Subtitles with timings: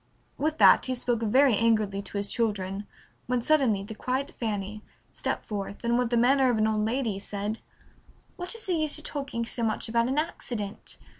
[0.35, 2.87] With that he spoke very angrily to his children,
[3.27, 4.81] when suddenly the quiet Fanny
[5.11, 7.59] stepped forth, and with the manner of an old lady said,
[8.35, 10.97] "What is the use of talking so much about an accident?